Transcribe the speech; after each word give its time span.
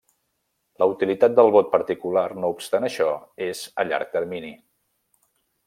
La 0.83 0.85
utilitat 0.91 1.35
del 1.39 1.49
vot 1.55 1.69
particular, 1.75 2.23
no 2.45 2.51
obstant 2.55 2.89
això, 2.89 3.13
és 3.51 3.63
a 3.85 3.87
llarg 3.91 4.13
termini. 4.19 4.51